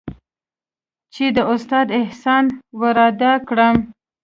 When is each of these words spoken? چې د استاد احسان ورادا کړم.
چې 1.13 1.25
د 1.35 1.37
استاد 1.53 1.87
احسان 1.99 2.45
ورادا 2.79 3.33
کړم. 3.47 3.75